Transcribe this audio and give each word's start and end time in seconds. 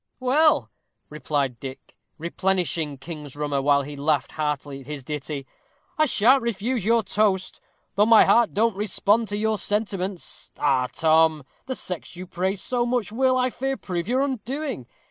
"Well," 0.19 0.71
replied 1.09 1.59
Dick, 1.59 1.95
replenishing 2.17 2.97
King's 2.97 3.35
rummer, 3.35 3.61
while 3.61 3.83
he 3.83 3.95
laughed 3.95 4.31
heartily 4.31 4.81
at 4.81 4.87
his 4.87 5.03
ditty, 5.03 5.45
"I 5.95 6.07
shan't 6.07 6.41
refuse 6.41 6.83
your 6.83 7.03
toast, 7.03 7.59
though 7.93 8.07
my 8.07 8.25
heart 8.25 8.51
don't 8.55 8.75
respond 8.75 9.27
to 9.27 9.37
your 9.37 9.59
sentiments. 9.59 10.51
Ah, 10.57 10.87
Tom! 10.91 11.43
the 11.67 11.75
sex 11.75 12.15
you 12.15 12.25
praise 12.25 12.63
so 12.63 12.83
much 12.83 13.11
will, 13.11 13.37
I 13.37 13.51
fear, 13.51 13.77
prove 13.77 14.07
your 14.07 14.21
undoing. 14.21 14.87